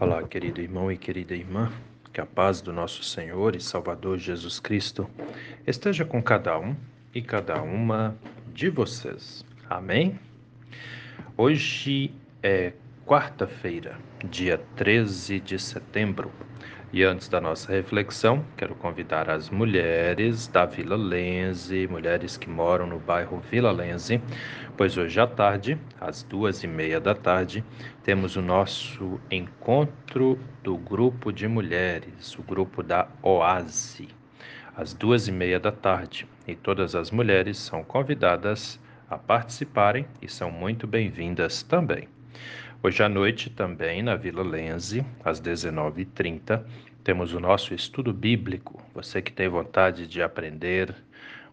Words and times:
Olá, 0.00 0.22
querido 0.22 0.60
irmão 0.60 0.92
e 0.92 0.96
querida 0.96 1.34
irmã, 1.34 1.72
que 2.12 2.20
a 2.20 2.26
paz 2.26 2.60
do 2.60 2.72
nosso 2.72 3.02
Senhor 3.02 3.56
e 3.56 3.60
Salvador 3.60 4.16
Jesus 4.16 4.60
Cristo 4.60 5.10
esteja 5.66 6.04
com 6.04 6.22
cada 6.22 6.56
um 6.56 6.76
e 7.12 7.20
cada 7.20 7.60
uma 7.60 8.16
de 8.54 8.70
vocês. 8.70 9.44
Amém? 9.68 10.16
Hoje 11.36 12.14
é 12.44 12.74
quarta-feira, 13.04 13.98
dia 14.30 14.60
13 14.76 15.40
de 15.40 15.58
setembro 15.58 16.30
e 16.90 17.04
antes 17.04 17.28
da 17.28 17.40
nossa 17.40 17.70
reflexão, 17.70 18.42
quero 18.56 18.74
convidar 18.74 19.28
as 19.28 19.50
mulheres 19.50 20.46
da 20.46 20.64
Vila 20.64 20.96
Lense, 20.96 21.86
mulheres 21.86 22.36
que 22.38 22.48
moram 22.48 22.86
no 22.86 22.98
bairro 22.98 23.42
Vila 23.50 23.70
Lense, 23.70 24.20
pois 24.76 24.96
hoje 24.96 25.20
à 25.20 25.26
tarde, 25.26 25.78
às 26.00 26.22
duas 26.22 26.64
e 26.64 26.66
meia 26.66 26.98
da 26.98 27.14
tarde, 27.14 27.62
temos 28.02 28.36
o 28.36 28.42
nosso 28.42 29.20
encontro 29.30 30.38
do 30.62 30.78
grupo 30.78 31.30
de 31.30 31.46
mulheres, 31.46 32.38
o 32.38 32.42
grupo 32.42 32.82
da 32.82 33.06
OASE, 33.22 34.08
às 34.74 34.94
duas 34.94 35.28
e 35.28 35.32
meia 35.32 35.60
da 35.60 35.70
tarde. 35.70 36.26
E 36.46 36.54
todas 36.54 36.94
as 36.94 37.10
mulheres 37.10 37.58
são 37.58 37.84
convidadas 37.84 38.80
a 39.10 39.18
participarem 39.18 40.06
e 40.22 40.28
são 40.28 40.50
muito 40.50 40.86
bem-vindas 40.86 41.62
também. 41.62 42.08
Hoje 42.80 43.02
à 43.02 43.08
noite, 43.08 43.50
também 43.50 44.04
na 44.04 44.14
Vila 44.14 44.44
Lense, 44.44 45.04
às 45.24 45.40
19h30, 45.40 46.62
temos 47.02 47.34
o 47.34 47.40
nosso 47.40 47.74
estudo 47.74 48.12
bíblico. 48.12 48.80
Você 48.94 49.20
que 49.20 49.32
tem 49.32 49.48
vontade 49.48 50.06
de 50.06 50.22
aprender 50.22 50.94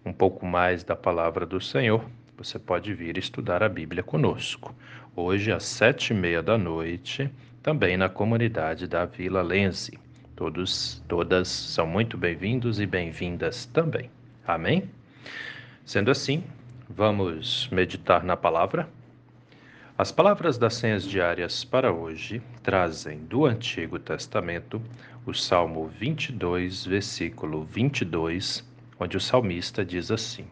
um 0.06 0.14
pouco 0.14 0.46
mais 0.46 0.84
da 0.84 0.96
palavra 0.96 1.44
do 1.44 1.60
Senhor, 1.60 2.06
você 2.38 2.60
pode 2.60 2.94
vir 2.94 3.18
estudar 3.18 3.64
a 3.64 3.68
Bíblia 3.68 4.04
conosco. 4.04 4.76
Hoje, 5.16 5.52
às 5.52 5.64
sete 5.64 6.12
e 6.12 6.14
meia 6.14 6.44
da 6.44 6.60
noite, 6.60 7.28
também 7.64 7.98
na 7.98 8.08
comunidade 8.08 8.88
da 8.88 9.06
Vila 9.06 9.42
Lense. 9.42 9.98
Todos, 10.36 11.04
todas 11.08 11.48
são 11.48 11.88
muito 11.88 12.20
bem-vindos 12.20 12.80
e 12.80 12.86
bem-vindas 12.86 13.66
também. 13.66 14.12
Amém? 14.46 14.92
Sendo 15.84 16.12
assim, 16.12 16.44
vamos 16.88 17.68
meditar 17.72 18.24
na 18.24 18.38
palavra. 18.38 18.88
As 19.98 20.12
palavras 20.12 20.58
das 20.58 20.74
senhas 20.74 21.06
diárias 21.06 21.64
para 21.64 21.90
hoje 21.90 22.42
trazem 22.62 23.20
do 23.20 23.46
Antigo 23.46 23.98
Testamento 23.98 24.82
o 25.26 25.34
Salmo 25.34 25.88
22, 25.88 26.86
versículo 26.86 27.64
22, 27.64 28.62
onde 29.00 29.16
o 29.16 29.22
salmista 29.22 29.86
diz 29.86 30.12
assim: 30.12 30.46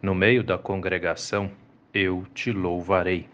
No 0.00 0.14
meio 0.14 0.44
da 0.44 0.56
congregação 0.56 1.50
eu 1.92 2.24
te 2.32 2.52
louvarei. 2.52 3.28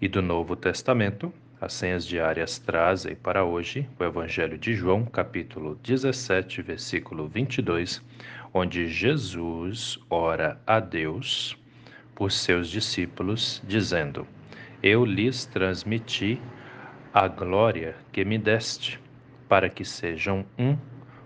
E 0.00 0.08
do 0.08 0.22
Novo 0.22 0.56
Testamento, 0.56 1.30
as 1.60 1.74
senhas 1.74 2.06
diárias 2.06 2.58
trazem 2.58 3.14
para 3.14 3.44
hoje 3.44 3.86
o 4.00 4.04
Evangelho 4.04 4.56
de 4.56 4.72
João, 4.72 5.04
capítulo 5.04 5.78
17, 5.82 6.62
versículo 6.62 7.28
22, 7.28 8.02
onde 8.54 8.88
Jesus 8.88 9.98
ora 10.08 10.58
a 10.66 10.80
Deus 10.80 11.57
por 12.18 12.32
seus 12.32 12.68
discípulos, 12.68 13.62
dizendo: 13.64 14.26
Eu 14.82 15.04
lhes 15.04 15.46
transmiti 15.46 16.42
a 17.14 17.28
glória 17.28 17.94
que 18.10 18.24
me 18.24 18.36
deste, 18.36 19.00
para 19.48 19.68
que 19.68 19.84
sejam 19.84 20.44
um, 20.58 20.76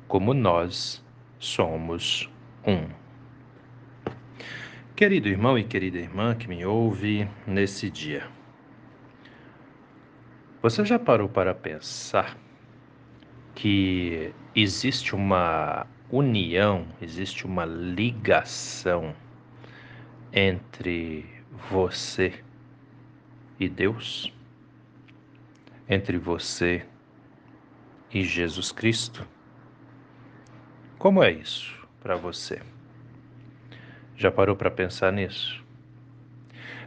como 0.06 0.34
nós 0.34 1.02
somos 1.38 2.30
um. 2.66 2.86
Querido 4.94 5.28
irmão 5.28 5.58
e 5.58 5.64
querida 5.64 5.96
irmã 5.96 6.34
que 6.34 6.46
me 6.46 6.62
ouve 6.66 7.26
nesse 7.46 7.88
dia, 7.88 8.28
você 10.60 10.84
já 10.84 10.98
parou 10.98 11.26
para 11.26 11.54
pensar 11.54 12.36
que 13.54 14.30
existe 14.54 15.14
uma 15.14 15.86
união, 16.10 16.86
existe 17.00 17.46
uma 17.46 17.64
ligação 17.64 19.14
entre 20.32 21.26
você 21.70 22.32
e 23.60 23.68
Deus, 23.68 24.32
entre 25.88 26.16
você 26.16 26.86
e 28.12 28.24
Jesus 28.24 28.72
Cristo? 28.72 29.26
Como 30.98 31.22
é 31.22 31.30
isso 31.30 31.86
para 32.00 32.16
você? 32.16 32.62
Já 34.16 34.30
parou 34.30 34.56
para 34.56 34.70
pensar 34.70 35.12
nisso? 35.12 35.62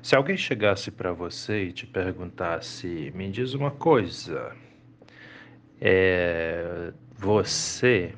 Se 0.01 0.15
alguém 0.15 0.37
chegasse 0.37 0.89
para 0.89 1.11
você 1.11 1.65
e 1.65 1.71
te 1.71 1.85
perguntasse, 1.85 3.11
me 3.15 3.29
diz 3.29 3.53
uma 3.53 3.71
coisa, 3.71 4.55
é, 5.81 6.93
você 7.17 8.13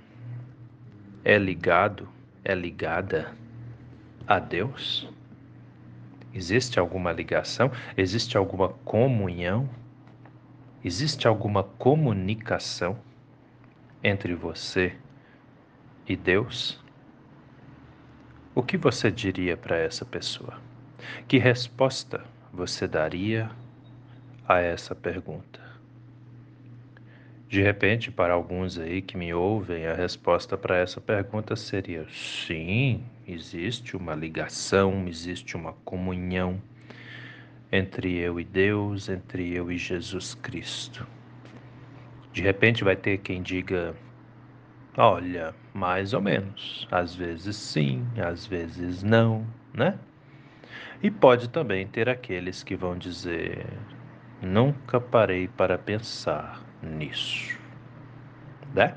é 1.24 1.38
ligado, 1.38 2.08
é 2.44 2.54
ligada 2.54 3.34
a 4.28 4.40
Deus? 4.40 5.08
Existe 6.34 6.80
alguma 6.80 7.12
ligação? 7.12 7.72
Existe 7.96 8.38
alguma 8.38 8.70
comunhão? 8.70 9.70
Existe 10.84 11.28
alguma 11.28 11.64
comunicação 11.64 13.00
entre 14.04 14.36
você 14.36 14.96
e 16.08 16.16
Deus? 16.16 16.80
O 18.54 18.62
que 18.62 18.78
você 18.78 19.12
diria 19.12 19.56
para 19.56 19.78
essa 19.78 20.06
pessoa? 20.06 20.60
Que 21.28 21.38
resposta 21.38 22.24
você 22.52 22.88
daria 22.88 23.50
a 24.48 24.60
essa 24.60 24.94
pergunta? 24.94 25.67
De 27.50 27.62
repente, 27.62 28.12
para 28.12 28.34
alguns 28.34 28.78
aí 28.78 29.02
que 29.02 29.16
me 29.16 29.34
ouvem, 29.34 29.88
a 29.88 29.94
resposta 29.94 30.58
para 30.58 30.78
essa 30.78 31.00
pergunta 31.00 31.56
seria: 31.56 32.06
sim, 32.10 33.02
existe 33.26 33.96
uma 33.96 34.14
ligação, 34.14 35.08
existe 35.08 35.56
uma 35.56 35.72
comunhão 35.86 36.62
entre 37.72 38.18
eu 38.18 38.38
e 38.38 38.44
Deus, 38.44 39.08
entre 39.08 39.54
eu 39.54 39.72
e 39.72 39.78
Jesus 39.78 40.36
Cristo. 40.36 41.08
De 42.34 42.42
repente 42.42 42.84
vai 42.84 42.98
ter 42.98 43.20
quem 43.20 43.42
diga: 43.42 43.96
olha, 44.98 45.56
mais 45.74 46.14
ou 46.14 46.22
menos, 46.22 46.86
às 46.92 47.16
vezes 47.16 47.56
sim, 47.56 48.06
às 48.18 48.46
vezes 48.46 49.04
não, 49.04 49.48
né? 49.74 49.98
E 51.02 51.10
pode 51.10 51.48
também 51.48 51.88
ter 51.88 52.10
aqueles 52.10 52.62
que 52.62 52.76
vão 52.76 52.98
dizer: 52.98 53.66
nunca 54.42 55.00
parei 55.00 55.48
para 55.48 55.78
pensar 55.78 56.62
nisso, 56.82 57.58
né? 58.74 58.96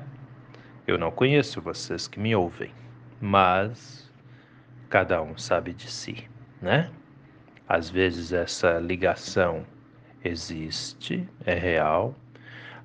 Eu 0.85 0.97
não 0.97 1.11
conheço 1.11 1.61
vocês 1.61 2.07
que 2.07 2.19
me 2.19 2.35
ouvem, 2.35 2.71
mas 3.19 4.11
cada 4.89 5.21
um 5.21 5.37
sabe 5.37 5.73
de 5.73 5.89
si, 5.89 6.29
né? 6.61 6.91
Às 7.67 7.89
vezes 7.89 8.33
essa 8.33 8.79
ligação 8.79 9.65
existe, 10.23 11.27
é 11.45 11.53
real, 11.53 12.15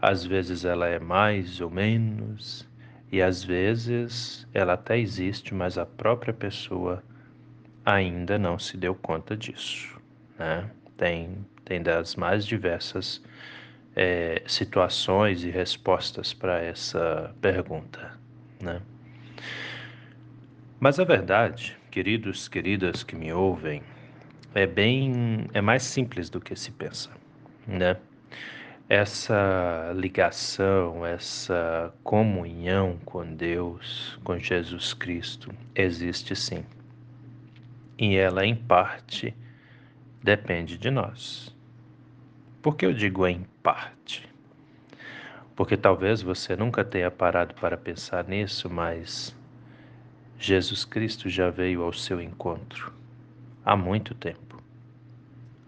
às 0.00 0.24
vezes 0.24 0.64
ela 0.64 0.86
é 0.86 0.98
mais 0.98 1.60
ou 1.60 1.70
menos, 1.70 2.68
e 3.10 3.20
às 3.20 3.42
vezes 3.42 4.46
ela 4.52 4.74
até 4.74 4.98
existe, 4.98 5.54
mas 5.54 5.78
a 5.78 5.86
própria 5.86 6.32
pessoa 6.32 7.02
ainda 7.84 8.38
não 8.38 8.58
se 8.58 8.76
deu 8.76 8.94
conta 8.94 9.36
disso, 9.36 10.00
né? 10.38 10.70
Tem, 10.96 11.44
tem 11.66 11.82
das 11.82 12.14
mais 12.14 12.46
diversas 12.46 13.20
é, 13.94 14.40
situações 14.46 15.44
e 15.44 15.50
respostas 15.50 16.32
para 16.32 16.62
essa 16.62 17.34
pergunta, 17.40 18.12
né? 18.62 18.80
Mas 20.78 21.00
a 21.00 21.04
verdade, 21.04 21.76
queridos, 21.90 22.46
queridas 22.46 23.02
que 23.02 23.16
me 23.16 23.32
ouvem, 23.32 23.82
é 24.54 24.66
bem, 24.66 25.48
é 25.52 25.60
mais 25.60 25.82
simples 25.82 26.30
do 26.30 26.40
que 26.40 26.54
se 26.54 26.70
pensa, 26.70 27.10
né? 27.66 27.96
Essa 28.88 29.92
ligação, 29.96 31.04
essa 31.04 31.92
comunhão 32.04 32.98
com 33.04 33.34
Deus, 33.34 34.16
com 34.22 34.38
Jesus 34.38 34.94
Cristo, 34.94 35.52
existe 35.74 36.36
sim. 36.36 36.64
E 37.98 38.14
ela, 38.14 38.46
em 38.46 38.54
parte, 38.54 39.34
depende 40.22 40.78
de 40.78 40.90
nós. 40.90 41.55
Por 42.66 42.74
que 42.74 42.84
eu 42.84 42.92
digo 42.92 43.24
em 43.28 43.46
parte? 43.62 44.28
Porque 45.54 45.76
talvez 45.76 46.20
você 46.20 46.56
nunca 46.56 46.84
tenha 46.84 47.08
parado 47.12 47.54
para 47.54 47.76
pensar 47.76 48.24
nisso, 48.26 48.68
mas 48.68 49.36
Jesus 50.36 50.84
Cristo 50.84 51.28
já 51.28 51.48
veio 51.48 51.84
ao 51.84 51.92
seu 51.92 52.20
encontro 52.20 52.92
há 53.64 53.76
muito 53.76 54.16
tempo. 54.16 54.60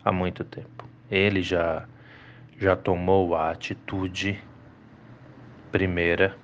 Há 0.04 0.10
muito 0.10 0.42
tempo. 0.42 0.86
Ele 1.08 1.40
já 1.40 1.86
já 2.58 2.74
tomou 2.74 3.36
a 3.36 3.52
atitude 3.52 4.42
primeira 5.70 6.36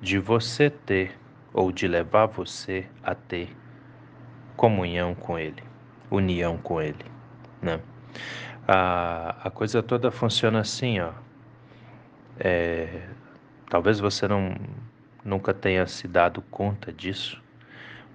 de 0.00 0.18
você 0.18 0.70
ter 0.70 1.18
ou 1.52 1.70
de 1.70 1.86
levar 1.86 2.24
você 2.24 2.88
a 3.02 3.14
ter 3.14 3.54
comunhão 4.56 5.14
com 5.14 5.38
ele, 5.38 5.62
união 6.10 6.56
com 6.56 6.80
ele, 6.80 7.04
né? 7.60 7.78
A, 8.72 9.48
a 9.48 9.50
coisa 9.50 9.82
toda 9.82 10.12
funciona 10.12 10.60
assim, 10.60 11.00
ó. 11.00 11.10
É, 12.38 13.08
talvez 13.68 13.98
você 13.98 14.28
não 14.28 14.54
nunca 15.24 15.52
tenha 15.52 15.84
se 15.88 16.06
dado 16.06 16.40
conta 16.40 16.92
disso, 16.92 17.42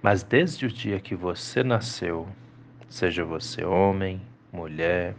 mas 0.00 0.22
desde 0.22 0.64
o 0.64 0.70
dia 0.70 0.98
que 0.98 1.14
você 1.14 1.62
nasceu, 1.62 2.26
seja 2.88 3.22
você 3.22 3.66
homem, 3.66 4.22
mulher, 4.50 5.14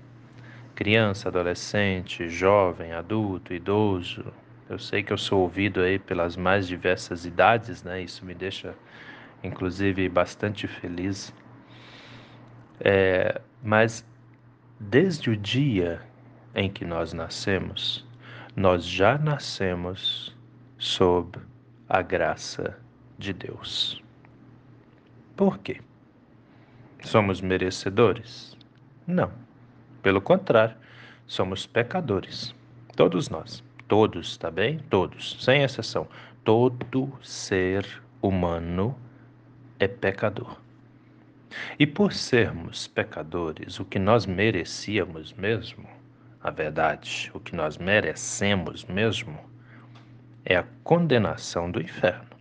criança, 0.73 1.29
adolescente, 1.29 2.27
jovem, 2.27 2.93
adulto, 2.93 3.53
idoso, 3.53 4.33
eu 4.67 4.79
sei 4.79 5.03
que 5.03 5.13
eu 5.13 5.19
sou 5.19 5.41
ouvido 5.41 5.81
aí 5.81 5.99
pelas 5.99 6.35
mais 6.35 6.67
diversas 6.67 7.25
idades, 7.27 7.83
né? 7.83 8.01
Isso 8.01 8.25
me 8.25 8.33
deixa, 8.33 8.73
inclusive, 9.43 10.09
bastante 10.09 10.65
feliz. 10.67 11.31
É, 12.79 13.39
mas 13.61 14.03
desde 14.79 15.29
o 15.29 15.37
dia 15.37 16.01
em 16.55 16.69
que 16.69 16.85
nós 16.85 17.13
nascemos, 17.13 18.05
nós 18.55 18.85
já 18.85 19.17
nascemos 19.17 20.35
sob 20.77 21.39
a 21.87 22.01
graça 22.01 22.77
de 23.17 23.33
Deus. 23.33 24.01
Por 25.35 25.59
quê? 25.59 25.81
Somos 27.03 27.41
merecedores? 27.41 28.57
Não. 29.05 29.31
Pelo 30.01 30.21
contrário, 30.21 30.75
somos 31.25 31.65
pecadores. 31.65 32.53
Todos 32.95 33.29
nós. 33.29 33.63
Todos, 33.87 34.35
tá 34.37 34.51
bem? 34.51 34.79
Todos, 34.89 35.37
sem 35.39 35.63
exceção. 35.63 36.07
Todo 36.43 37.11
ser 37.21 37.85
humano 38.21 38.97
é 39.79 39.87
pecador. 39.87 40.57
E 41.79 41.87
por 41.87 42.13
sermos 42.13 42.87
pecadores, 42.87 43.79
o 43.79 43.85
que 43.85 43.99
nós 43.99 44.25
merecíamos 44.25 45.33
mesmo, 45.33 45.87
a 46.41 46.51
verdade, 46.51 47.31
o 47.33 47.39
que 47.39 47.55
nós 47.55 47.77
merecemos 47.77 48.85
mesmo, 48.85 49.39
é 50.45 50.55
a 50.55 50.65
condenação 50.83 51.69
do 51.69 51.81
inferno, 51.81 52.37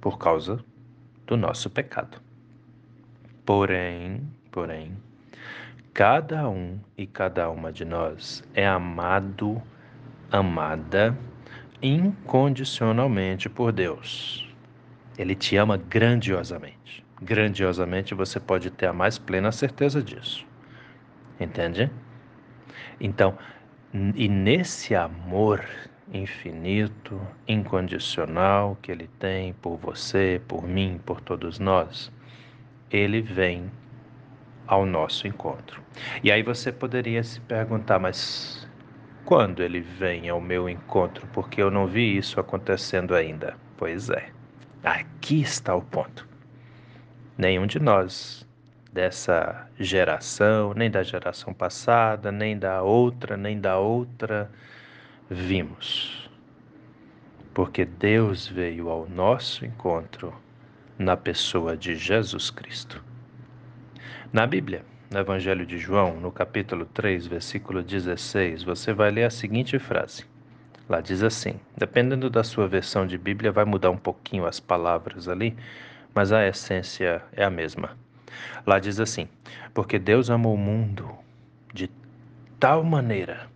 por 0.00 0.18
causa 0.18 0.64
do 1.26 1.36
nosso 1.36 1.70
pecado. 1.70 2.20
Porém, 3.44 4.22
porém, 4.50 4.96
cada 5.94 6.48
um 6.48 6.78
e 6.96 7.06
cada 7.06 7.48
uma 7.50 7.72
de 7.72 7.84
nós 7.84 8.42
é 8.54 8.66
amado 8.66 9.62
amada 10.30 11.16
incondicionalmente 11.80 13.48
por 13.48 13.72
Deus. 13.72 14.46
Ele 15.16 15.34
te 15.34 15.56
ama 15.56 15.76
grandiosamente. 15.76 17.05
Grandiosamente 17.20 18.14
você 18.14 18.38
pode 18.38 18.70
ter 18.70 18.86
a 18.86 18.92
mais 18.92 19.18
plena 19.18 19.50
certeza 19.50 20.02
disso. 20.02 20.46
Entende? 21.40 21.90
Então, 23.00 23.36
e 24.14 24.28
nesse 24.28 24.94
amor 24.94 25.64
infinito, 26.12 27.20
incondicional 27.48 28.76
que 28.80 28.92
ele 28.92 29.08
tem 29.18 29.52
por 29.54 29.76
você, 29.76 30.40
por 30.46 30.66
mim, 30.66 31.00
por 31.04 31.20
todos 31.20 31.58
nós, 31.58 32.12
ele 32.90 33.20
vem 33.20 33.70
ao 34.66 34.84
nosso 34.84 35.26
encontro. 35.26 35.82
E 36.22 36.30
aí 36.30 36.42
você 36.42 36.72
poderia 36.72 37.22
se 37.22 37.40
perguntar, 37.40 37.98
mas 37.98 38.68
quando 39.24 39.62
ele 39.62 39.80
vem 39.80 40.28
ao 40.28 40.40
meu 40.40 40.68
encontro, 40.68 41.26
porque 41.32 41.60
eu 41.60 41.70
não 41.70 41.86
vi 41.86 42.16
isso 42.16 42.38
acontecendo 42.38 43.14
ainda. 43.14 43.56
Pois 43.76 44.10
é, 44.10 44.30
aqui 44.82 45.40
está 45.40 45.74
o 45.74 45.82
ponto. 45.82 46.26
Nenhum 47.38 47.66
de 47.66 47.78
nós 47.78 48.46
dessa 48.90 49.68
geração, 49.78 50.72
nem 50.74 50.90
da 50.90 51.02
geração 51.02 51.52
passada, 51.52 52.32
nem 52.32 52.58
da 52.58 52.82
outra, 52.82 53.36
nem 53.36 53.60
da 53.60 53.78
outra, 53.78 54.50
vimos. 55.28 56.30
Porque 57.52 57.84
Deus 57.84 58.48
veio 58.48 58.88
ao 58.88 59.06
nosso 59.06 59.66
encontro 59.66 60.32
na 60.98 61.14
pessoa 61.14 61.76
de 61.76 61.94
Jesus 61.94 62.50
Cristo. 62.50 63.04
Na 64.32 64.46
Bíblia, 64.46 64.82
no 65.10 65.18
Evangelho 65.18 65.66
de 65.66 65.78
João, 65.78 66.18
no 66.18 66.32
capítulo 66.32 66.86
3, 66.86 67.26
versículo 67.26 67.82
16, 67.82 68.62
você 68.62 68.94
vai 68.94 69.10
ler 69.10 69.24
a 69.24 69.30
seguinte 69.30 69.78
frase. 69.78 70.24
Lá 70.88 71.00
diz 71.00 71.22
assim: 71.22 71.60
dependendo 71.76 72.30
da 72.30 72.42
sua 72.42 72.66
versão 72.66 73.06
de 73.06 73.18
Bíblia, 73.18 73.52
vai 73.52 73.64
mudar 73.64 73.90
um 73.90 73.96
pouquinho 73.96 74.46
as 74.46 74.58
palavras 74.58 75.28
ali, 75.28 75.56
mas 76.16 76.32
a 76.32 76.48
essência 76.48 77.22
é 77.30 77.44
a 77.44 77.50
mesma. 77.50 77.94
Lá 78.66 78.78
diz 78.78 78.98
assim: 78.98 79.28
Porque 79.74 79.98
Deus 79.98 80.30
amou 80.30 80.54
o 80.54 80.58
mundo 80.58 81.10
de 81.74 81.90
tal 82.58 82.82
maneira 82.82 83.48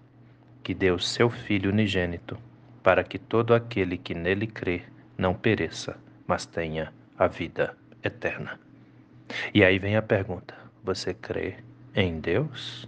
que 0.63 0.75
deu 0.75 0.99
seu 0.99 1.31
Filho 1.31 1.71
unigênito, 1.71 2.37
para 2.83 3.03
que 3.03 3.19
todo 3.19 3.55
aquele 3.55 3.97
que 3.97 4.15
nele 4.15 4.47
crê 4.47 4.83
não 5.17 5.33
pereça, 5.33 5.97
mas 6.27 6.45
tenha 6.45 6.93
a 7.19 7.27
vida 7.27 7.75
eterna. 8.05 8.61
E 9.55 9.65
aí 9.65 9.79
vem 9.79 9.97
a 9.97 10.03
pergunta: 10.03 10.55
você 10.85 11.15
crê 11.15 11.57
em 11.95 12.21
Deus? 12.21 12.87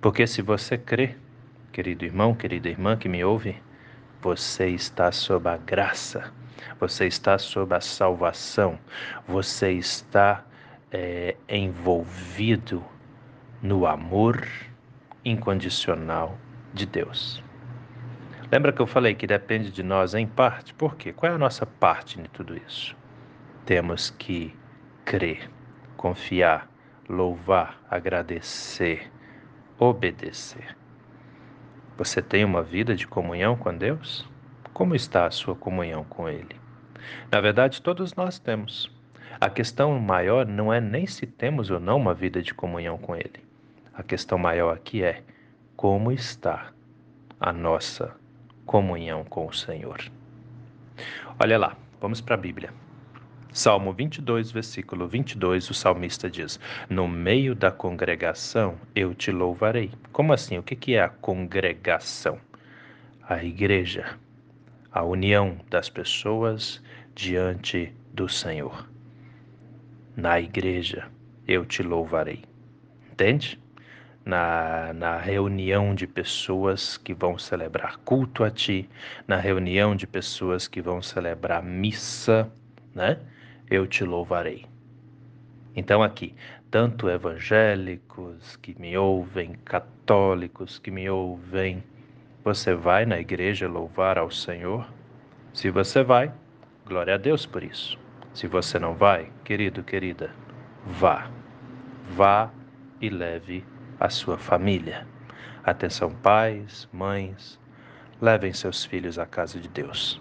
Porque 0.00 0.26
se 0.26 0.42
você 0.42 0.76
crê, 0.76 1.14
querido 1.70 2.04
irmão, 2.04 2.34
querida 2.34 2.68
irmã 2.68 2.96
que 2.96 3.08
me 3.08 3.24
ouve, 3.24 3.54
você 4.20 4.70
está 4.70 5.12
sob 5.12 5.48
a 5.48 5.56
graça, 5.56 6.32
você 6.78 7.06
está 7.06 7.38
sob 7.38 7.74
a 7.74 7.80
salvação, 7.80 8.78
você 9.26 9.72
está 9.72 10.44
é, 10.90 11.36
envolvido 11.48 12.84
no 13.62 13.86
amor 13.86 14.46
incondicional 15.24 16.36
de 16.74 16.86
Deus. 16.86 17.42
Lembra 18.50 18.72
que 18.72 18.82
eu 18.82 18.86
falei 18.86 19.14
que 19.14 19.26
depende 19.26 19.70
de 19.70 19.82
nós 19.82 20.14
em 20.14 20.26
parte? 20.26 20.74
Por 20.74 20.96
quê? 20.96 21.12
Qual 21.12 21.30
é 21.30 21.34
a 21.34 21.38
nossa 21.38 21.64
parte 21.64 22.20
em 22.20 22.24
tudo 22.24 22.56
isso? 22.56 22.94
Temos 23.64 24.10
que 24.10 24.54
crer, 25.04 25.48
confiar, 25.96 26.68
louvar, 27.08 27.80
agradecer, 27.88 29.10
obedecer. 29.78 30.76
Você 31.96 32.20
tem 32.20 32.44
uma 32.44 32.62
vida 32.62 32.94
de 32.94 33.06
comunhão 33.06 33.56
com 33.56 33.74
Deus? 33.74 34.28
Como 34.72 34.94
está 34.94 35.26
a 35.26 35.30
sua 35.30 35.54
comunhão 35.54 36.02
com 36.04 36.28
Ele? 36.28 36.56
Na 37.30 37.40
verdade, 37.40 37.82
todos 37.82 38.14
nós 38.14 38.38
temos. 38.38 38.90
A 39.38 39.50
questão 39.50 39.98
maior 40.00 40.46
não 40.46 40.72
é 40.72 40.80
nem 40.80 41.06
se 41.06 41.26
temos 41.26 41.70
ou 41.70 41.78
não 41.78 41.98
uma 41.98 42.14
vida 42.14 42.40
de 42.40 42.54
comunhão 42.54 42.96
com 42.96 43.14
Ele. 43.14 43.44
A 43.92 44.02
questão 44.02 44.38
maior 44.38 44.74
aqui 44.74 45.02
é 45.02 45.22
como 45.76 46.10
está 46.10 46.72
a 47.38 47.52
nossa 47.52 48.16
comunhão 48.64 49.24
com 49.24 49.46
o 49.46 49.52
Senhor. 49.52 50.00
Olha 51.38 51.58
lá, 51.58 51.76
vamos 52.00 52.22
para 52.22 52.34
a 52.34 52.38
Bíblia. 52.38 52.72
Salmo 53.52 53.92
22, 53.92 54.50
versículo 54.50 55.06
22, 55.06 55.68
o 55.68 55.74
salmista 55.74 56.30
diz: 56.30 56.58
No 56.88 57.06
meio 57.06 57.54
da 57.54 57.70
congregação 57.70 58.76
eu 58.94 59.14
te 59.14 59.30
louvarei. 59.30 59.90
Como 60.12 60.32
assim? 60.32 60.56
O 60.56 60.62
que 60.62 60.94
é 60.94 61.02
a 61.02 61.10
congregação? 61.10 62.38
A 63.28 63.44
igreja, 63.44 64.18
a 64.92 65.02
união 65.02 65.56
das 65.70 65.88
pessoas 65.88 66.82
diante 67.14 67.94
do 68.12 68.28
Senhor. 68.28 68.88
Na 70.14 70.38
igreja 70.38 71.08
eu 71.48 71.64
te 71.64 71.82
louvarei. 71.82 72.42
Entende? 73.10 73.58
Na, 74.24 74.92
na 74.92 75.16
reunião 75.16 75.94
de 75.94 76.06
pessoas 76.06 76.96
que 76.96 77.12
vão 77.12 77.38
celebrar 77.38 77.96
culto 77.98 78.44
a 78.44 78.50
ti, 78.50 78.88
na 79.26 79.36
reunião 79.36 79.96
de 79.96 80.06
pessoas 80.06 80.68
que 80.68 80.80
vão 80.80 81.02
celebrar 81.02 81.62
missa, 81.62 82.52
né? 82.94 83.18
eu 83.70 83.86
te 83.86 84.04
louvarei. 84.04 84.66
Então, 85.74 86.02
aqui, 86.02 86.34
tanto 86.70 87.08
evangélicos 87.08 88.56
que 88.56 88.78
me 88.78 88.96
ouvem, 88.96 89.54
católicos 89.64 90.78
que 90.78 90.90
me 90.90 91.08
ouvem, 91.08 91.82
você 92.44 92.74
vai 92.74 93.06
na 93.06 93.18
igreja 93.18 93.68
louvar 93.68 94.18
ao 94.18 94.30
Senhor? 94.30 94.86
Se 95.52 95.70
você 95.70 96.02
vai, 96.02 96.32
glória 96.84 97.14
a 97.14 97.18
Deus 97.18 97.46
por 97.46 97.62
isso. 97.62 97.98
Se 98.34 98.46
você 98.46 98.78
não 98.78 98.94
vai, 98.94 99.30
querido, 99.44 99.82
querida, 99.82 100.30
vá. 100.84 101.30
Vá 102.10 102.50
e 103.00 103.08
leve 103.08 103.64
a 104.00 104.08
sua 104.08 104.38
família. 104.38 105.06
Atenção, 105.62 106.10
pais, 106.10 106.88
mães, 106.92 107.60
levem 108.20 108.52
seus 108.52 108.84
filhos 108.84 109.18
à 109.18 109.26
casa 109.26 109.60
de 109.60 109.68
Deus. 109.68 110.20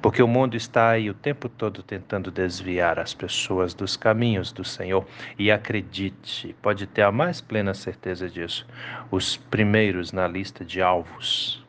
Porque 0.00 0.22
o 0.22 0.28
mundo 0.28 0.56
está 0.56 0.90
aí 0.90 1.10
o 1.10 1.14
tempo 1.14 1.48
todo 1.48 1.82
tentando 1.82 2.30
desviar 2.30 2.98
as 2.98 3.14
pessoas 3.14 3.74
dos 3.74 3.96
caminhos 3.96 4.52
do 4.52 4.64
Senhor. 4.64 5.06
E 5.38 5.50
acredite, 5.50 6.54
pode 6.60 6.86
ter 6.86 7.02
a 7.02 7.12
mais 7.12 7.40
plena 7.40 7.74
certeza 7.74 8.28
disso. 8.28 8.66
Os 9.10 9.36
primeiros 9.36 10.12
na 10.12 10.26
lista 10.26 10.64
de 10.64 10.80
alvos 10.80 11.64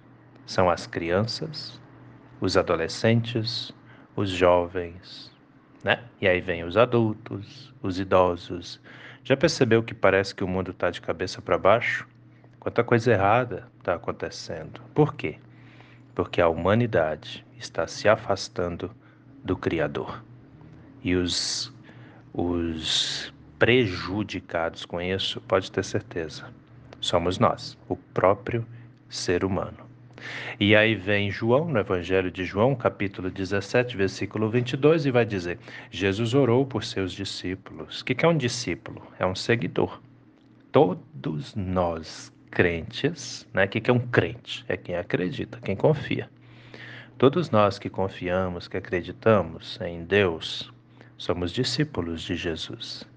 são 0.45 0.69
as 0.69 0.85
crianças, 0.87 1.79
os 2.39 2.57
adolescentes, 2.57 3.71
os 4.15 4.29
jovens, 4.29 5.31
né? 5.83 6.03
E 6.19 6.27
aí 6.27 6.41
vem 6.41 6.63
os 6.63 6.77
adultos, 6.77 7.73
os 7.81 7.99
idosos. 7.99 8.81
Já 9.23 9.37
percebeu 9.37 9.83
que 9.83 9.93
parece 9.93 10.33
que 10.33 10.43
o 10.43 10.47
mundo 10.47 10.71
está 10.71 10.89
de 10.89 10.99
cabeça 10.99 11.41
para 11.41 11.57
baixo? 11.57 12.07
Quanta 12.59 12.83
coisa 12.83 13.11
errada 13.11 13.67
está 13.79 13.95
acontecendo. 13.95 14.81
Por 14.93 15.15
quê? 15.15 15.37
porque 16.15 16.41
a 16.41 16.47
humanidade 16.47 17.45
está 17.61 17.87
se 17.87 18.09
afastando 18.09 18.91
do 19.43 19.55
Criador. 19.55 20.23
E 21.03 21.15
os, 21.15 21.73
os 22.33 23.33
prejudicados 23.57 24.85
com 24.85 24.99
isso, 24.99 25.39
pode 25.41 25.71
ter 25.71 25.83
certeza, 25.83 26.45
somos 26.99 27.37
nós, 27.37 27.77
o 27.87 27.95
próprio 27.95 28.65
ser 29.07 29.45
humano. 29.45 29.77
E 30.59 30.75
aí 30.75 30.93
vem 30.93 31.31
João, 31.31 31.67
no 31.67 31.79
Evangelho 31.79 32.29
de 32.29 32.45
João, 32.45 32.75
capítulo 32.75 33.29
17, 33.29 33.97
versículo 33.97 34.49
22, 34.49 35.07
e 35.07 35.11
vai 35.11 35.25
dizer: 35.25 35.57
Jesus 35.89 36.35
orou 36.35 36.65
por 36.65 36.83
seus 36.83 37.11
discípulos. 37.11 38.01
O 38.01 38.05
que 38.05 38.23
é 38.23 38.27
um 38.27 38.37
discípulo? 38.37 39.01
É 39.17 39.25
um 39.25 39.33
seguidor. 39.33 39.99
Todos 40.71 41.55
nós, 41.55 42.31
crentes, 42.51 43.47
né? 43.53 43.65
O 43.65 43.67
que 43.67 43.89
é 43.89 43.93
um 43.93 43.99
crente? 43.99 44.63
É 44.67 44.77
quem 44.77 44.95
acredita, 44.95 45.59
quem 45.59 45.75
confia. 45.75 46.29
Todos 47.21 47.51
nós 47.51 47.77
que 47.77 47.87
confiamos, 47.87 48.67
que 48.67 48.77
acreditamos 48.77 49.79
em 49.79 50.03
Deus, 50.03 50.73
somos 51.19 51.51
discípulos 51.51 52.23
de 52.23 52.35
Jesus. 52.35 53.07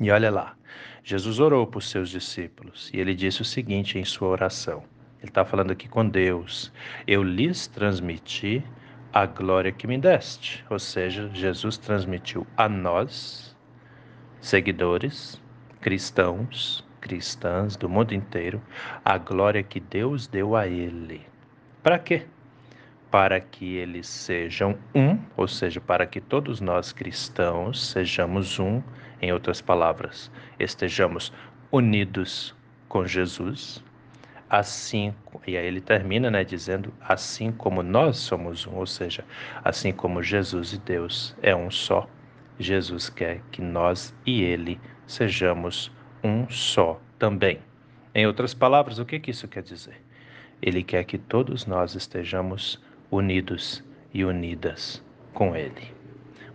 E 0.00 0.10
olha 0.10 0.30
lá, 0.30 0.56
Jesus 1.04 1.38
orou 1.38 1.66
por 1.66 1.82
seus 1.82 2.08
discípulos 2.08 2.90
e 2.94 2.98
ele 2.98 3.14
disse 3.14 3.42
o 3.42 3.44
seguinte 3.44 3.98
em 3.98 4.06
sua 4.06 4.28
oração: 4.28 4.84
ele 5.18 5.28
está 5.28 5.44
falando 5.44 5.70
aqui 5.70 5.86
com 5.86 6.08
Deus. 6.08 6.72
Eu 7.06 7.22
lhes 7.22 7.66
transmiti 7.66 8.64
a 9.12 9.26
glória 9.26 9.70
que 9.70 9.86
me 9.86 9.98
deste. 9.98 10.64
Ou 10.70 10.78
seja, 10.78 11.28
Jesus 11.34 11.76
transmitiu 11.76 12.46
a 12.56 12.70
nós, 12.70 13.54
seguidores, 14.40 15.38
cristãos, 15.82 16.82
cristãs 17.02 17.76
do 17.76 17.86
mundo 17.86 18.14
inteiro, 18.14 18.62
a 19.04 19.18
glória 19.18 19.62
que 19.62 19.78
Deus 19.78 20.26
deu 20.26 20.56
a 20.56 20.66
ele. 20.66 21.20
Para 21.82 21.98
quê? 21.98 22.26
Para 23.10 23.40
que 23.40 23.76
eles 23.76 24.06
sejam 24.06 24.78
um, 24.94 25.18
ou 25.36 25.48
seja, 25.48 25.80
para 25.80 26.06
que 26.06 26.20
todos 26.20 26.60
nós 26.60 26.92
cristãos 26.92 27.90
sejamos 27.90 28.58
um, 28.60 28.82
em 29.20 29.32
outras 29.32 29.60
palavras, 29.60 30.30
estejamos 30.58 31.32
unidos 31.72 32.54
com 32.88 33.06
Jesus, 33.06 33.82
assim, 34.48 35.14
e 35.46 35.56
aí 35.56 35.66
ele 35.66 35.80
termina 35.80 36.30
né, 36.30 36.44
dizendo, 36.44 36.92
assim 37.00 37.52
como 37.52 37.82
nós 37.82 38.18
somos 38.18 38.66
um, 38.66 38.74
ou 38.76 38.86
seja, 38.86 39.24
assim 39.64 39.92
como 39.92 40.22
Jesus 40.22 40.72
e 40.72 40.78
Deus 40.78 41.36
é 41.42 41.54
um 41.54 41.70
só, 41.70 42.08
Jesus 42.58 43.08
quer 43.08 43.40
que 43.50 43.62
nós 43.62 44.14
e 44.26 44.42
ele 44.42 44.80
sejamos 45.06 45.90
um 46.22 46.48
só 46.50 47.00
também. 47.18 47.60
Em 48.14 48.26
outras 48.26 48.52
palavras, 48.52 48.98
o 48.98 49.04
que, 49.04 49.20
que 49.20 49.30
isso 49.30 49.46
quer 49.46 49.62
dizer? 49.62 50.02
Ele 50.60 50.82
quer 50.82 51.04
que 51.04 51.16
todos 51.16 51.64
nós 51.64 51.94
estejamos 51.94 52.80
unidos 53.10 53.82
e 54.14 54.24
unidas 54.24 55.02
com 55.32 55.56
Ele. 55.56 55.92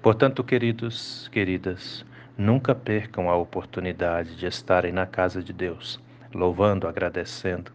Portanto, 0.02 0.44
queridos, 0.44 1.28
queridas, 1.30 2.06
nunca 2.38 2.76
percam 2.76 3.30
a 3.30 3.36
oportunidade 3.36 4.36
de 4.36 4.46
estarem 4.46 4.92
na 4.92 5.06
casa 5.06 5.42
de 5.42 5.52
Deus, 5.52 6.00
louvando, 6.34 6.88
agradecendo, 6.88 7.72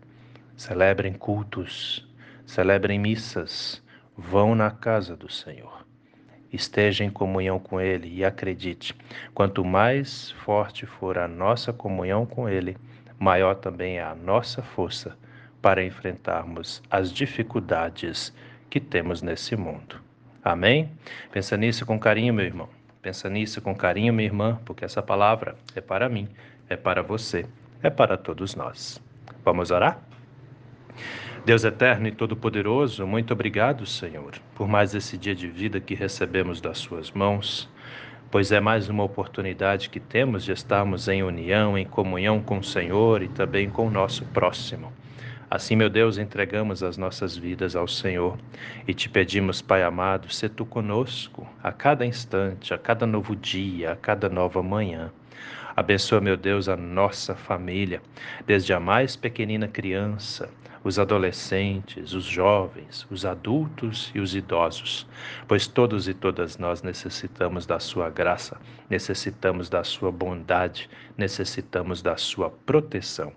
celebrem 0.57 1.13
cultos, 1.13 2.07
celebrem 2.47 2.99
missas, 2.99 3.83
vão 4.17 4.55
na 4.55 4.71
casa 4.71 5.17
do 5.17 5.31
Senhor. 5.31 5.85
Esteja 6.53 7.05
em 7.05 7.11
comunhão 7.11 7.59
com 7.59 7.81
Ele 7.81 8.09
e 8.13 8.25
acredite, 8.25 8.95
quanto 9.33 9.65
mais 9.65 10.31
forte 10.31 10.85
for 10.85 11.17
a 11.17 11.29
nossa 11.29 11.73
comunhão 11.73 12.27
com 12.27 12.49
Ele, 12.49 12.77
maior 13.19 13.55
também 13.55 13.99
é 13.99 14.03
a 14.03 14.15
nossa 14.15 14.63
força 14.63 15.17
para 15.63 15.85
enfrentarmos 15.85 16.83
as 16.91 17.13
dificuldades 17.13 18.33
que 18.71 18.81
temos 18.81 19.21
nesse 19.21 19.57
mundo. 19.57 19.97
Amém? 20.43 20.89
Pensa 21.33 21.57
nisso 21.57 21.85
com 21.85 21.99
carinho, 21.99 22.33
meu 22.33 22.47
irmão. 22.47 22.69
Pensa 23.03 23.29
nisso 23.29 23.61
com 23.61 23.75
carinho, 23.75 24.13
minha 24.13 24.27
irmã, 24.27 24.61
porque 24.65 24.85
essa 24.85 25.03
palavra 25.03 25.57
é 25.75 25.81
para 25.81 26.09
mim, 26.09 26.29
é 26.69 26.77
para 26.77 27.03
você, 27.03 27.47
é 27.83 27.91
para 27.91 28.17
todos 28.17 28.55
nós. 28.55 29.03
Vamos 29.45 29.71
orar? 29.71 30.01
Deus 31.45 31.65
eterno 31.65 32.07
e 32.07 32.13
todo-poderoso, 32.13 33.07
muito 33.07 33.33
obrigado, 33.33 33.87
Senhor, 33.87 34.33
por 34.55 34.69
mais 34.69 34.95
esse 34.95 35.17
dia 35.17 35.35
de 35.35 35.49
vida 35.49 35.81
que 35.81 35.95
recebemos 35.95 36.61
das 36.61 36.77
Suas 36.77 37.11
mãos, 37.11 37.69
pois 38.31 38.53
é 38.53 38.61
mais 38.61 38.91
uma 38.91 39.03
oportunidade 39.03 39.89
que 39.89 39.99
temos 39.99 40.45
de 40.45 40.53
estarmos 40.53 41.09
em 41.09 41.23
união, 41.23 41.79
em 41.79 41.87
comunhão 41.87 42.43
com 42.43 42.59
o 42.59 42.65
Senhor 42.65 43.23
e 43.23 43.29
também 43.29 43.71
com 43.71 43.87
o 43.87 43.91
nosso 43.91 44.27
próximo. 44.27 44.93
Assim, 45.51 45.75
meu 45.75 45.91
Deus, 45.91 46.17
entregamos 46.17 46.81
as 46.81 46.97
nossas 46.97 47.37
vidas 47.37 47.75
ao 47.75 47.89
Senhor 47.89 48.39
e 48.87 48.95
te 48.95 49.09
pedimos, 49.09 49.61
Pai 49.61 49.83
amado, 49.83 50.33
se 50.33 50.49
tu 50.49 50.65
conosco 50.65 51.45
a 51.61 51.73
cada 51.73 52.07
instante, 52.07 52.73
a 52.73 52.79
cada 52.79 53.05
novo 53.05 53.35
dia, 53.35 53.91
a 53.91 53.97
cada 53.97 54.29
nova 54.29 54.63
manhã. 54.63 55.11
Abençoa, 55.75 56.21
meu 56.21 56.37
Deus, 56.37 56.69
a 56.69 56.77
nossa 56.77 57.35
família, 57.35 58.01
desde 58.47 58.73
a 58.73 58.79
mais 58.79 59.17
pequenina 59.17 59.67
criança 59.67 60.49
os 60.83 60.99
adolescentes, 60.99 62.15
os 62.15 62.25
jovens, 62.25 63.07
os 63.11 63.27
adultos 63.27 64.11
e 64.15 64.21
os 64.21 64.35
idosos, 64.35 65.07
pois 65.47 65.67
todos 65.67 66.09
e 66.09 66.15
todas 66.15 66.57
nós 66.59 66.83
necessitamos 66.83 67.67
da 67.67 67.79
Sua 67.79 68.09
graça, 68.09 68.57
necessitamos 68.89 69.69
da 69.69 69.85
Sua 69.85 70.11
bondade, 70.11 70.89
necessitamos 71.19 72.01
da 72.01 72.17
Sua 72.17 72.51
proteção. 72.51 73.33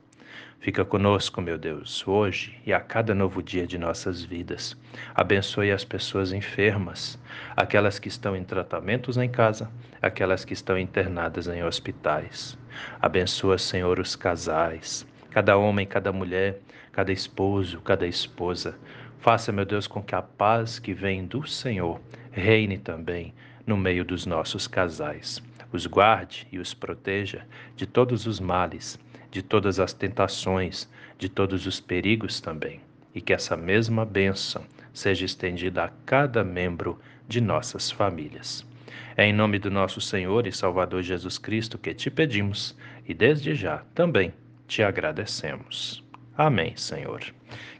Fica 0.63 0.85
conosco, 0.85 1.41
meu 1.41 1.57
Deus, 1.57 2.07
hoje 2.07 2.57
e 2.65 2.71
a 2.71 2.79
cada 2.79 3.13
novo 3.13 3.43
dia 3.43 3.67
de 3.67 3.77
nossas 3.77 4.23
vidas. 4.23 4.77
Abençoe 5.13 5.73
as 5.73 5.83
pessoas 5.83 6.31
enfermas, 6.31 7.19
aquelas 7.53 7.99
que 7.99 8.07
estão 8.07 8.33
em 8.33 8.45
tratamentos 8.45 9.17
em 9.17 9.29
casa, 9.29 9.69
aquelas 10.01 10.45
que 10.45 10.53
estão 10.53 10.79
internadas 10.79 11.49
em 11.49 11.61
hospitais. 11.65 12.57
Abençoa, 13.01 13.57
Senhor, 13.57 13.99
os 13.99 14.15
casais, 14.15 15.05
cada 15.31 15.57
homem, 15.57 15.85
cada 15.85 16.13
mulher, 16.13 16.61
cada 16.93 17.11
esposo, 17.11 17.81
cada 17.81 18.07
esposa. 18.07 18.79
Faça, 19.19 19.51
meu 19.51 19.65
Deus, 19.65 19.85
com 19.85 20.01
que 20.01 20.15
a 20.15 20.21
paz 20.21 20.79
que 20.79 20.93
vem 20.93 21.25
do 21.25 21.45
Senhor 21.45 21.99
reine 22.31 22.77
também 22.77 23.33
no 23.67 23.75
meio 23.75 24.05
dos 24.05 24.25
nossos 24.25 24.65
casais. 24.65 25.43
Os 25.73 25.85
guarde 25.85 26.47
e 26.53 26.57
os 26.57 26.73
proteja 26.73 27.45
de 27.75 27.85
todos 27.85 28.25
os 28.25 28.39
males, 28.39 28.97
de 29.33 29.41
todas 29.41 29.79
as 29.79 29.93
tentações, 29.93 30.87
de 31.17 31.27
todos 31.27 31.65
os 31.65 31.79
perigos 31.79 32.39
também. 32.39 32.79
E 33.15 33.19
que 33.19 33.33
essa 33.33 33.57
mesma 33.57 34.05
bênção 34.05 34.63
seja 34.93 35.25
estendida 35.25 35.85
a 35.85 35.91
cada 36.05 36.43
membro 36.43 36.99
de 37.27 37.41
nossas 37.41 37.89
famílias. 37.89 38.63
É 39.17 39.25
em 39.25 39.33
nome 39.33 39.57
do 39.57 39.71
nosso 39.71 39.99
Senhor 39.99 40.45
e 40.45 40.51
Salvador 40.51 41.01
Jesus 41.01 41.39
Cristo 41.39 41.79
que 41.79 41.95
te 41.95 42.11
pedimos 42.11 42.77
e 43.07 43.13
desde 43.13 43.55
já 43.55 43.79
também 43.95 44.31
te 44.67 44.83
agradecemos. 44.83 46.03
Amém, 46.37 46.75
Senhor. 46.75 47.23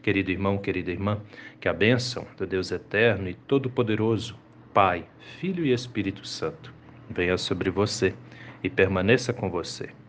Querido 0.02 0.32
irmão, 0.32 0.58
querida 0.58 0.90
irmã, 0.90 1.22
que 1.62 1.70
a 1.70 1.74
bênção 1.74 2.26
do 2.36 2.48
Deus 2.48 2.72
eterno 2.72 3.30
e 3.30 3.36
todo-poderoso, 3.36 4.36
Pai, 4.74 5.06
Filho 5.40 5.64
e 5.64 5.72
Espírito 5.72 6.28
Santo, 6.28 6.74
venha 7.08 7.38
sobre 7.38 7.70
você 7.70 8.16
e 8.64 8.72
permaneça 8.72 9.32
com 9.32 9.52
você, 9.52 9.90